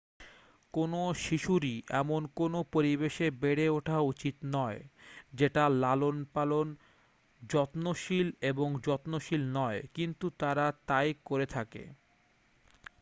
[0.73, 4.79] কোনো শিশুরই এমন কোনো পরিবেশে বেড়ে ওঠা উচিত নয়
[5.33, 6.67] যেটা লালন-পালন
[7.41, 11.83] ,যত্নশীল এবং যত্নশীল নয় ,কিন্তু তারা তাই করে থাকে।